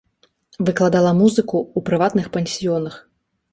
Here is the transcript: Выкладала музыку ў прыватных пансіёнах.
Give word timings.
Выкладала 0.69 1.11
музыку 1.19 1.57
ў 1.63 1.79
прыватных 1.91 2.33
пансіёнах. 2.39 3.01